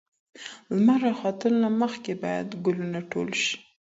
[0.73, 3.55] لمر راختلو نه مخکې باید ګلونه ټول شي.